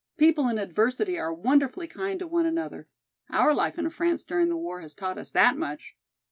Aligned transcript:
people 0.17 0.47
in 0.47 0.57
adversity 0.57 1.19
are 1.19 1.31
wonderfully 1.31 1.85
kind 1.85 2.17
to 2.17 2.25
one 2.25 2.47
another; 2.47 2.87
our 3.29 3.53
life 3.53 3.77
in 3.77 3.87
France 3.91 4.25
during 4.25 4.49
the 4.49 4.57
war 4.57 4.81
has 4.81 4.95
taught 4.95 5.19
us 5.19 5.29
that 5.29 5.55
much." 5.55 5.95